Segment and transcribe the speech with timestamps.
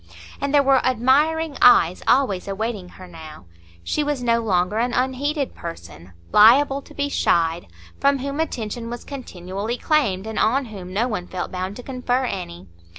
[0.41, 3.45] And there were admiring eyes always awaiting her now;
[3.83, 7.67] she was no longer an unheeded person, liable to be chid,
[7.99, 12.25] from whom attention was continually claimed, and on whom no one felt bound to confer
[12.25, 12.65] any.